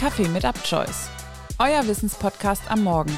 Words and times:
Kaffee 0.00 0.28
mit 0.28 0.44
UpChoice, 0.44 1.10
euer 1.58 1.86
Wissenspodcast 1.86 2.70
am 2.70 2.84
Morgen. 2.84 3.14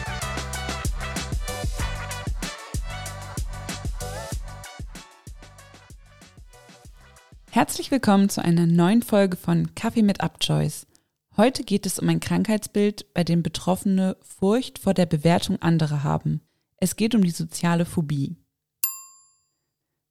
Herzlich 7.52 7.92
willkommen 7.92 8.30
zu 8.30 8.44
einer 8.44 8.66
neuen 8.66 9.02
Folge 9.02 9.36
von 9.36 9.76
Kaffee 9.76 10.02
mit 10.02 10.24
UpChoice. 10.24 10.88
Heute 11.36 11.62
geht 11.62 11.86
es 11.86 12.00
um 12.00 12.08
ein 12.08 12.18
Krankheitsbild, 12.18 13.14
bei 13.14 13.22
dem 13.22 13.44
Betroffene 13.44 14.16
Furcht 14.20 14.80
vor 14.80 14.92
der 14.92 15.06
Bewertung 15.06 15.62
anderer 15.62 16.02
haben. 16.02 16.40
Es 16.78 16.96
geht 16.96 17.14
um 17.14 17.22
die 17.22 17.30
soziale 17.30 17.84
Phobie. 17.84 18.34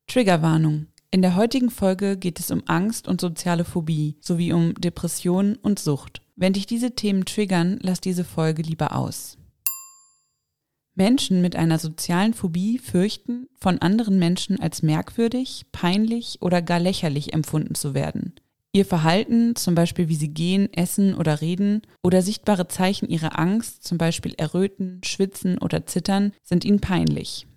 Triggerwarnung. 0.07 0.87
In 1.11 1.21
der 1.21 1.35
heutigen 1.35 1.69
Folge 1.69 2.15
geht 2.15 2.39
es 2.39 2.49
um 2.49 2.63
Angst 2.67 3.09
und 3.09 3.19
soziale 3.19 3.65
Phobie 3.65 4.15
sowie 4.21 4.53
um 4.53 4.73
Depressionen 4.75 5.57
und 5.57 5.77
Sucht. 5.77 6.20
Wenn 6.35 6.53
dich 6.53 6.65
diese 6.65 6.95
Themen 6.95 7.25
triggern, 7.25 7.79
lass 7.81 8.01
diese 8.01 8.23
Folge 8.23 8.61
lieber 8.61 8.95
aus. 8.95 9.37
Menschen 10.95 11.41
mit 11.41 11.55
einer 11.55 11.79
sozialen 11.79 12.33
Phobie 12.33 12.77
fürchten, 12.77 13.47
von 13.55 13.79
anderen 13.79 14.19
Menschen 14.19 14.59
als 14.59 14.83
merkwürdig, 14.83 15.65
peinlich 15.71 16.41
oder 16.41 16.61
gar 16.61 16.79
lächerlich 16.79 17.33
empfunden 17.33 17.75
zu 17.75 17.93
werden. 17.93 18.33
Ihr 18.73 18.85
Verhalten, 18.85 19.55
zum 19.55 19.75
Beispiel 19.75 20.07
wie 20.07 20.15
sie 20.15 20.33
gehen, 20.33 20.71
essen 20.73 21.13
oder 21.15 21.41
reden, 21.41 21.81
oder 22.03 22.21
sichtbare 22.21 22.67
Zeichen 22.67 23.09
ihrer 23.09 23.37
Angst, 23.37 23.83
zum 23.83 23.97
Beispiel 23.97 24.33
Erröten, 24.37 25.01
Schwitzen 25.03 25.57
oder 25.57 25.85
Zittern, 25.85 26.33
sind 26.43 26.63
ihnen 26.63 26.79
peinlich. 26.79 27.47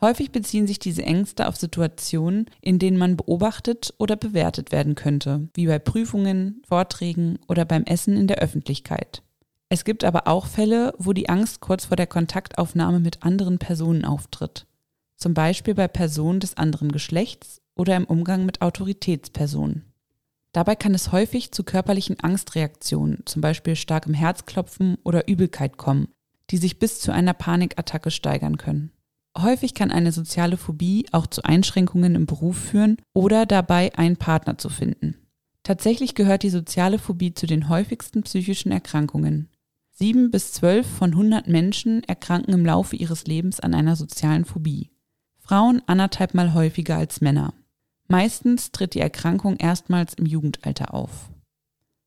Häufig 0.00 0.30
beziehen 0.30 0.66
sich 0.66 0.78
diese 0.78 1.02
Ängste 1.02 1.48
auf 1.48 1.56
Situationen, 1.56 2.46
in 2.60 2.78
denen 2.78 2.98
man 2.98 3.16
beobachtet 3.16 3.94
oder 3.98 4.16
bewertet 4.16 4.70
werden 4.70 4.94
könnte, 4.94 5.48
wie 5.54 5.66
bei 5.66 5.78
Prüfungen, 5.78 6.62
Vorträgen 6.68 7.38
oder 7.48 7.64
beim 7.64 7.84
Essen 7.84 8.16
in 8.16 8.26
der 8.26 8.38
Öffentlichkeit. 8.38 9.22
Es 9.68 9.84
gibt 9.84 10.04
aber 10.04 10.28
auch 10.28 10.46
Fälle, 10.46 10.94
wo 10.98 11.12
die 11.12 11.28
Angst 11.28 11.60
kurz 11.60 11.86
vor 11.86 11.96
der 11.96 12.06
Kontaktaufnahme 12.06 13.00
mit 13.00 13.22
anderen 13.22 13.58
Personen 13.58 14.04
auftritt, 14.04 14.66
zum 15.16 15.34
Beispiel 15.34 15.74
bei 15.74 15.88
Personen 15.88 16.40
des 16.40 16.56
anderen 16.56 16.92
Geschlechts 16.92 17.62
oder 17.74 17.96
im 17.96 18.04
Umgang 18.04 18.44
mit 18.44 18.60
Autoritätspersonen. 18.60 19.84
Dabei 20.52 20.76
kann 20.76 20.94
es 20.94 21.10
häufig 21.10 21.52
zu 21.52 21.64
körperlichen 21.64 22.20
Angstreaktionen, 22.20 23.22
zum 23.24 23.42
Beispiel 23.42 23.76
starkem 23.76 24.14
Herzklopfen 24.14 24.98
oder 25.04 25.26
Übelkeit 25.26 25.78
kommen, 25.78 26.08
die 26.50 26.58
sich 26.58 26.78
bis 26.78 27.00
zu 27.00 27.12
einer 27.12 27.34
Panikattacke 27.34 28.10
steigern 28.10 28.56
können. 28.56 28.92
Häufig 29.38 29.74
kann 29.74 29.90
eine 29.90 30.12
soziale 30.12 30.56
Phobie 30.56 31.06
auch 31.12 31.26
zu 31.26 31.42
Einschränkungen 31.42 32.14
im 32.14 32.26
Beruf 32.26 32.56
führen 32.56 32.96
oder 33.12 33.44
dabei 33.44 33.94
einen 33.96 34.16
Partner 34.16 34.56
zu 34.56 34.70
finden. 34.70 35.16
Tatsächlich 35.62 36.14
gehört 36.14 36.42
die 36.42 36.50
soziale 36.50 36.98
Phobie 36.98 37.34
zu 37.34 37.46
den 37.46 37.68
häufigsten 37.68 38.22
psychischen 38.22 38.72
Erkrankungen. 38.72 39.48
Sieben 39.92 40.30
bis 40.30 40.52
zwölf 40.52 40.86
von 40.86 41.10
100 41.10 41.48
Menschen 41.48 42.02
erkranken 42.04 42.54
im 42.54 42.64
Laufe 42.64 42.96
ihres 42.96 43.26
Lebens 43.26 43.60
an 43.60 43.74
einer 43.74 43.96
sozialen 43.96 44.44
Phobie. 44.44 44.90
Frauen 45.38 45.82
anderthalb 45.86 46.34
Mal 46.34 46.54
häufiger 46.54 46.96
als 46.96 47.20
Männer. 47.20 47.52
Meistens 48.08 48.72
tritt 48.72 48.94
die 48.94 49.00
Erkrankung 49.00 49.56
erstmals 49.56 50.14
im 50.14 50.26
Jugendalter 50.26 50.94
auf. 50.94 51.30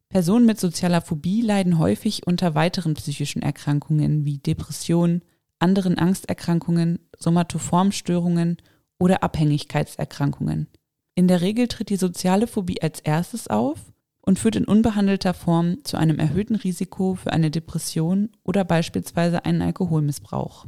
Personen 0.07 0.45
mit 0.45 0.59
sozialer 0.59 1.01
Phobie 1.01 1.41
leiden 1.41 1.77
häufig 1.77 2.25
unter 2.25 2.55
weiteren 2.55 2.95
psychischen 2.95 3.41
Erkrankungen 3.41 4.25
wie 4.25 4.39
Depressionen, 4.39 5.21
anderen 5.59 5.97
Angsterkrankungen, 5.97 6.99
Somatoformstörungen 7.17 8.57
oder 8.97 9.23
Abhängigkeitserkrankungen. 9.23 10.67
In 11.15 11.27
der 11.27 11.41
Regel 11.41 11.67
tritt 11.67 11.89
die 11.89 11.97
soziale 11.97 12.47
Phobie 12.47 12.81
als 12.81 12.99
erstes 13.01 13.47
auf 13.47 13.91
und 14.21 14.39
führt 14.39 14.55
in 14.55 14.65
unbehandelter 14.65 15.33
Form 15.33 15.83
zu 15.83 15.97
einem 15.97 16.19
erhöhten 16.19 16.55
Risiko 16.55 17.15
für 17.15 17.33
eine 17.33 17.51
Depression 17.51 18.29
oder 18.43 18.63
beispielsweise 18.63 19.45
einen 19.45 19.61
Alkoholmissbrauch. 19.61 20.67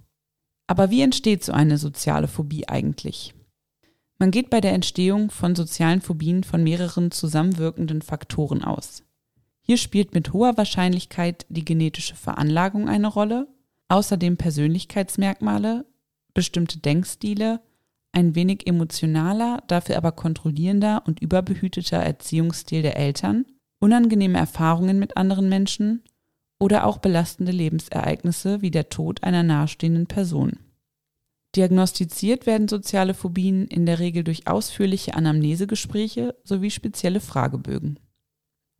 Aber 0.67 0.89
wie 0.89 1.01
entsteht 1.01 1.43
so 1.43 1.51
eine 1.51 1.77
soziale 1.77 2.27
Phobie 2.27 2.67
eigentlich? 2.67 3.33
Man 4.17 4.31
geht 4.31 4.49
bei 4.49 4.61
der 4.61 4.73
Entstehung 4.73 5.31
von 5.31 5.55
sozialen 5.55 6.01
Phobien 6.01 6.43
von 6.43 6.63
mehreren 6.63 7.11
zusammenwirkenden 7.11 8.01
Faktoren 8.01 8.63
aus. 8.63 9.03
Hier 9.61 9.77
spielt 9.77 10.13
mit 10.13 10.33
hoher 10.33 10.57
Wahrscheinlichkeit 10.57 11.45
die 11.49 11.65
genetische 11.65 12.15
Veranlagung 12.15 12.87
eine 12.87 13.07
Rolle, 13.07 13.47
Außerdem 13.91 14.37
Persönlichkeitsmerkmale, 14.37 15.85
bestimmte 16.33 16.79
Denkstile, 16.79 17.59
ein 18.13 18.35
wenig 18.35 18.65
emotionaler, 18.65 19.65
dafür 19.67 19.97
aber 19.97 20.13
kontrollierender 20.13 21.03
und 21.05 21.21
überbehüteter 21.21 21.97
Erziehungsstil 21.97 22.83
der 22.83 22.95
Eltern, 22.95 23.45
unangenehme 23.81 24.37
Erfahrungen 24.37 24.97
mit 24.97 25.17
anderen 25.17 25.49
Menschen 25.49 26.03
oder 26.57 26.85
auch 26.85 26.99
belastende 26.99 27.51
Lebensereignisse 27.51 28.61
wie 28.61 28.71
der 28.71 28.87
Tod 28.87 29.23
einer 29.23 29.43
nahestehenden 29.43 30.07
Person. 30.07 30.53
Diagnostiziert 31.57 32.45
werden 32.45 32.69
soziale 32.69 33.13
Phobien 33.13 33.67
in 33.67 33.85
der 33.85 33.99
Regel 33.99 34.23
durch 34.23 34.47
ausführliche 34.47 35.15
Anamnesegespräche 35.15 36.33
sowie 36.45 36.71
spezielle 36.71 37.19
Fragebögen. 37.19 37.99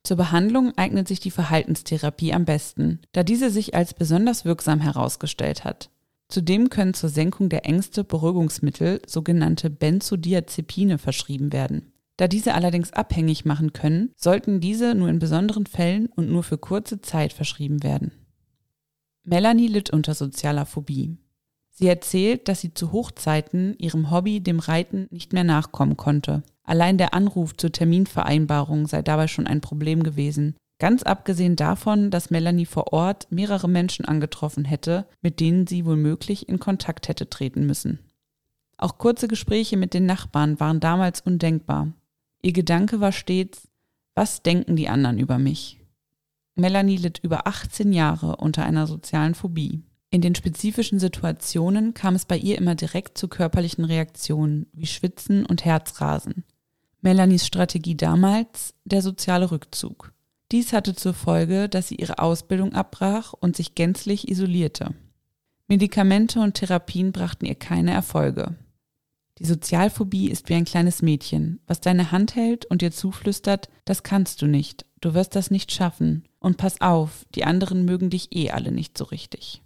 Zur 0.04 0.18
Behandlung 0.18 0.74
eignet 0.78 1.08
sich 1.08 1.20
die 1.20 1.32
Verhaltenstherapie 1.32 2.34
am 2.34 2.46
besten, 2.46 3.00
da 3.12 3.24
diese 3.24 3.52
sich 3.52 3.76
als 3.76 3.94
besonders 3.94 4.46
wirksam 4.46 4.80
herausgestellt 4.80 5.64
hat. 5.64 5.92
Zudem 6.28 6.70
können 6.70 6.94
zur 6.94 7.10
Senkung 7.10 7.50
der 7.50 7.66
Ängste 7.66 8.04
Beruhigungsmittel, 8.04 9.02
sogenannte 9.06 9.70
Benzodiazepine, 9.70 10.98
verschrieben 10.98 11.54
werden. 11.54 11.92
Da 12.18 12.28
diese 12.28 12.54
allerdings 12.56 12.94
abhängig 12.94 13.46
machen 13.46 13.74
können, 13.74 14.12
sollten 14.16 14.60
diese 14.60 14.96
nur 14.96 15.10
in 15.10 15.20
besonderen 15.20 15.66
Fällen 15.66 16.08
und 16.08 16.30
nur 16.30 16.44
für 16.44 16.58
kurze 16.58 17.02
Zeit 17.02 17.34
verschrieben 17.34 17.84
werden. 17.84 18.12
Melanie 19.24 19.68
litt 19.68 19.92
unter 19.92 20.16
sozialer 20.16 20.66
Phobie. 20.66 21.18
Sie 21.70 21.88
erzählt, 21.88 22.48
dass 22.48 22.62
sie 22.62 22.74
zu 22.74 22.92
Hochzeiten 22.92 23.76
ihrem 23.78 24.10
Hobby, 24.10 24.40
dem 24.40 24.60
Reiten, 24.60 25.08
nicht 25.12 25.34
mehr 25.34 25.44
nachkommen 25.44 25.98
konnte 25.98 26.44
Allein 26.64 26.98
der 26.98 27.14
Anruf 27.14 27.56
zur 27.56 27.72
Terminvereinbarung 27.72 28.88
sei 28.88 29.02
dabei 29.02 29.28
schon 29.28 29.48
ein 29.48 29.62
Problem 29.62 30.04
gewesen. 30.04 30.56
Ganz 30.80 31.04
abgesehen 31.04 31.56
davon, 31.56 32.10
dass 32.10 32.32
Melanie 32.32 32.66
vor 32.66 32.92
Ort 32.94 33.28
mehrere 33.30 33.70
Menschen 33.70 34.06
angetroffen 34.06 34.66
hätte, 34.66 35.08
mit 35.22 35.40
denen 35.40 35.68
sie 35.68 35.86
womöglich 35.86 36.50
in 36.50 36.60
Kontakt 36.60 37.08
hätte 37.08 37.30
treten 37.30 37.66
müssen. 37.66 38.00
Auch 38.78 38.98
kurze 38.98 39.28
Gespräche 39.28 39.78
mit 39.78 39.94
den 39.94 40.08
Nachbarn 40.08 40.60
waren 40.60 40.80
damals 40.80 41.22
undenkbar. 41.22 41.94
Ihr 42.42 42.54
Gedanke 42.54 43.00
war 43.00 43.12
stets, 43.12 43.68
was 44.16 44.42
denken 44.42 44.76
die 44.76 44.90
anderen 44.90 45.20
über 45.20 45.38
mich? 45.38 45.80
Melanie 46.56 46.98
litt 46.98 47.20
über 47.20 47.48
18 47.48 47.94
Jahre 47.94 48.38
unter 48.38 48.66
einer 48.66 48.88
sozialen 48.88 49.36
Phobie. 49.36 49.84
In 50.14 50.20
den 50.20 50.36
spezifischen 50.36 51.00
Situationen 51.00 51.94
kam 51.94 52.16
es 52.16 52.26
bei 52.26 52.38
ihr 52.38 52.58
immer 52.58 52.76
direkt 52.76 53.18
zu 53.18 53.30
körperlichen 53.30 53.86
Reaktionen 53.86 54.68
wie 54.74 54.86
Schwitzen 54.86 55.46
und 55.46 55.64
Herzrasen. 55.64 56.44
Melanies 57.00 57.48
Strategie 57.48 57.96
damals 57.96 58.74
der 58.84 59.02
soziale 59.02 59.52
Rückzug. 59.52 60.12
Dies 60.52 60.74
hatte 60.74 60.96
zur 60.96 61.14
Folge, 61.14 61.70
dass 61.70 61.88
sie 61.88 61.96
ihre 61.96 62.20
Ausbildung 62.20 62.74
abbrach 62.74 63.32
und 63.32 63.56
sich 63.56 63.74
gänzlich 63.74 64.28
isolierte. 64.28 64.94
Medikamente 65.70 66.42
und 66.42 66.56
Therapien 66.56 67.14
brachten 67.14 67.46
ihr 67.46 67.56
keine 67.56 67.92
Erfolge. 67.92 68.56
Die 69.40 69.46
Sozialphobie 69.46 70.30
ist 70.30 70.50
wie 70.50 70.56
ein 70.56 70.66
kleines 70.66 71.02
Mädchen, 71.02 71.62
was 71.68 71.80
deine 71.80 72.12
Hand 72.12 72.36
hält 72.36 72.66
und 72.66 72.82
dir 72.82 72.92
zuflüstert, 72.92 73.70
das 73.86 74.04
kannst 74.04 74.42
du 74.42 74.46
nicht, 74.46 74.86
du 75.00 75.14
wirst 75.14 75.36
das 75.38 75.50
nicht 75.50 75.72
schaffen, 75.72 76.28
und 76.40 76.58
pass 76.58 76.82
auf, 76.82 77.26
die 77.34 77.46
anderen 77.46 77.86
mögen 77.86 78.10
dich 78.10 78.36
eh 78.36 78.52
alle 78.52 78.74
nicht 78.74 78.98
so 78.98 79.06
richtig. 79.06 79.64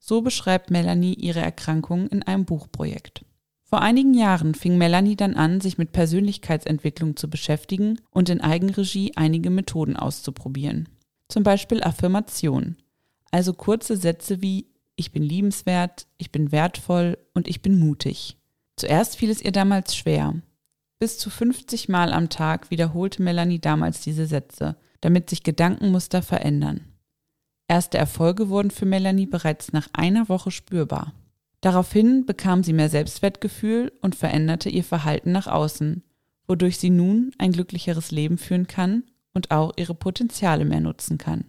So 0.00 0.22
beschreibt 0.22 0.70
Melanie 0.70 1.14
ihre 1.14 1.40
Erkrankung 1.40 2.08
in 2.08 2.24
einem 2.24 2.46
Buchprojekt. 2.46 3.24
Vor 3.62 3.82
einigen 3.82 4.14
Jahren 4.14 4.56
fing 4.56 4.78
Melanie 4.78 5.14
dann 5.14 5.36
an, 5.36 5.60
sich 5.60 5.78
mit 5.78 5.92
Persönlichkeitsentwicklung 5.92 7.14
zu 7.14 7.30
beschäftigen 7.30 8.00
und 8.10 8.28
in 8.28 8.40
Eigenregie 8.40 9.12
einige 9.14 9.50
Methoden 9.50 9.96
auszuprobieren. 9.96 10.88
Zum 11.28 11.44
Beispiel 11.44 11.80
Affirmation, 11.84 12.76
also 13.30 13.52
kurze 13.52 13.96
Sätze 13.96 14.42
wie 14.42 14.66
ich 14.96 15.12
bin 15.12 15.22
liebenswert, 15.22 16.06
ich 16.18 16.32
bin 16.32 16.50
wertvoll 16.50 17.16
und 17.32 17.46
ich 17.46 17.62
bin 17.62 17.78
mutig. 17.78 18.36
Zuerst 18.76 19.16
fiel 19.16 19.30
es 19.30 19.40
ihr 19.40 19.52
damals 19.52 19.94
schwer. 19.94 20.34
Bis 20.98 21.16
zu 21.18 21.30
50 21.30 21.88
Mal 21.88 22.12
am 22.12 22.28
Tag 22.28 22.70
wiederholte 22.70 23.22
Melanie 23.22 23.60
damals 23.60 24.00
diese 24.00 24.26
Sätze, 24.26 24.76
damit 25.00 25.30
sich 25.30 25.42
Gedankenmuster 25.42 26.22
verändern. 26.22 26.89
Erste 27.70 27.98
Erfolge 27.98 28.48
wurden 28.48 28.72
für 28.72 28.84
Melanie 28.84 29.26
bereits 29.26 29.72
nach 29.72 29.86
einer 29.92 30.28
Woche 30.28 30.50
spürbar. 30.50 31.14
Daraufhin 31.60 32.26
bekam 32.26 32.64
sie 32.64 32.72
mehr 32.72 32.88
Selbstwertgefühl 32.88 33.92
und 34.02 34.16
veränderte 34.16 34.68
ihr 34.68 34.82
Verhalten 34.82 35.30
nach 35.30 35.46
außen, 35.46 36.02
wodurch 36.48 36.78
sie 36.78 36.90
nun 36.90 37.30
ein 37.38 37.52
glücklicheres 37.52 38.10
Leben 38.10 38.38
führen 38.38 38.66
kann 38.66 39.04
und 39.34 39.52
auch 39.52 39.72
ihre 39.76 39.94
Potenziale 39.94 40.64
mehr 40.64 40.80
nutzen 40.80 41.16
kann. 41.16 41.44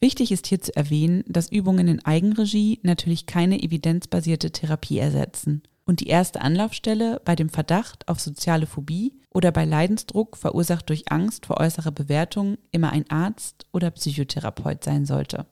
Wichtig 0.00 0.32
ist 0.32 0.46
hier 0.46 0.62
zu 0.62 0.74
erwähnen, 0.74 1.24
dass 1.28 1.52
Übungen 1.52 1.86
in 1.86 2.02
Eigenregie 2.06 2.80
natürlich 2.82 3.26
keine 3.26 3.62
evidenzbasierte 3.62 4.50
Therapie 4.50 4.96
ersetzen 4.96 5.62
und 5.84 6.00
die 6.00 6.06
erste 6.06 6.40
Anlaufstelle 6.40 7.20
bei 7.22 7.36
dem 7.36 7.50
Verdacht 7.50 8.08
auf 8.08 8.18
soziale 8.18 8.64
Phobie 8.64 9.19
oder 9.30 9.52
bei 9.52 9.64
Leidensdruck 9.64 10.36
verursacht 10.36 10.88
durch 10.88 11.10
Angst 11.10 11.46
vor 11.46 11.58
äußerer 11.58 11.92
Bewertung 11.92 12.58
immer 12.72 12.90
ein 12.90 13.08
Arzt 13.10 13.66
oder 13.72 13.90
Psychotherapeut 13.90 14.84
sein 14.84 15.06
sollte. 15.06 15.46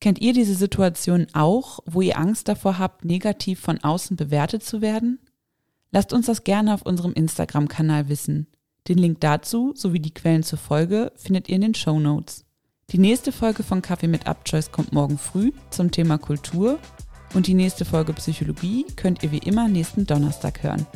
Kennt 0.00 0.20
ihr 0.20 0.34
diese 0.34 0.54
Situation 0.54 1.26
auch, 1.32 1.80
wo 1.86 2.02
ihr 2.02 2.18
Angst 2.18 2.48
davor 2.48 2.78
habt, 2.78 3.04
negativ 3.04 3.60
von 3.60 3.82
außen 3.82 4.16
bewertet 4.16 4.62
zu 4.62 4.82
werden? 4.82 5.18
Lasst 5.90 6.12
uns 6.12 6.26
das 6.26 6.44
gerne 6.44 6.74
auf 6.74 6.82
unserem 6.82 7.14
Instagram-Kanal 7.14 8.08
wissen. 8.08 8.48
Den 8.86 8.98
Link 8.98 9.20
dazu 9.20 9.72
sowie 9.74 10.00
die 10.00 10.12
Quellen 10.12 10.42
zur 10.42 10.58
Folge 10.58 11.12
findet 11.16 11.48
ihr 11.48 11.54
in 11.54 11.62
den 11.62 11.74
Show 11.74 11.98
Notes. 11.98 12.44
Die 12.90 12.98
nächste 12.98 13.32
Folge 13.32 13.62
von 13.62 13.80
Kaffee 13.80 14.08
mit 14.08 14.26
Upchoice 14.26 14.72
kommt 14.72 14.92
morgen 14.92 15.16
früh 15.16 15.52
zum 15.70 15.90
Thema 15.90 16.18
Kultur 16.18 16.78
und 17.32 17.46
die 17.46 17.54
nächste 17.54 17.86
Folge 17.86 18.12
Psychologie 18.12 18.84
könnt 18.96 19.22
ihr 19.22 19.32
wie 19.32 19.38
immer 19.38 19.68
nächsten 19.68 20.06
Donnerstag 20.06 20.62
hören. 20.62 20.86